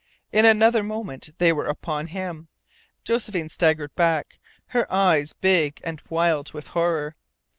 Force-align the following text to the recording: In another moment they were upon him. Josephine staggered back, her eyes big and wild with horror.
In 0.31 0.45
another 0.45 0.81
moment 0.81 1.29
they 1.37 1.53
were 1.53 1.67
upon 1.67 2.07
him. 2.07 2.47
Josephine 3.03 3.49
staggered 3.49 3.93
back, 3.93 4.39
her 4.69 4.91
eyes 4.91 5.33
big 5.33 5.79
and 5.83 6.01
wild 6.09 6.53
with 6.53 6.69
horror. 6.69 7.15